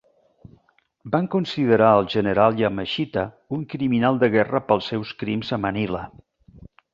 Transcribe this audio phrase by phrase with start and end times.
[1.15, 3.27] Van considerar el general Yamashita
[3.59, 6.03] un criminal de guerra pels seus crims a Manila.